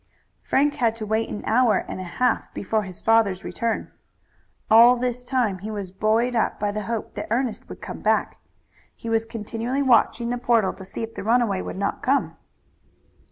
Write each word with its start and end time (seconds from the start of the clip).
Frank 0.41 0.73
had 0.77 0.95
to 0.95 1.05
wait 1.05 1.29
an 1.29 1.43
hour 1.45 1.85
and 1.87 1.99
a 1.99 2.03
half 2.17 2.51
before 2.55 2.81
his 2.81 3.01
father's 3.03 3.43
return. 3.43 3.91
All 4.67 4.95
this 4.97 5.23
time 5.23 5.59
he 5.59 5.69
was 5.69 5.91
buoyed 5.91 6.35
up 6.35 6.59
by 6.59 6.71
the 6.71 6.81
hope 6.85 7.13
that 7.13 7.27
Ernest 7.29 7.69
would 7.69 7.83
come 7.83 7.99
back. 7.99 8.39
He 8.95 9.09
was 9.11 9.25
continually 9.25 9.83
watching 9.83 10.31
the 10.31 10.39
portal 10.39 10.73
to 10.73 10.85
see 10.85 11.03
if 11.03 11.13
the 11.13 11.21
runaway 11.23 11.61
would 11.61 11.77
not 11.77 12.01
come. 12.01 12.35